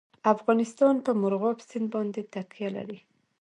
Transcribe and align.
افغانستان 0.33 0.95
په 1.05 1.11
مورغاب 1.19 1.57
سیند 1.69 1.87
باندې 1.93 2.21
تکیه 2.33 2.69
لري. 2.75 2.99